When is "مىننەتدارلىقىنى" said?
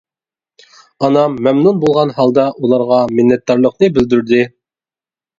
3.19-3.91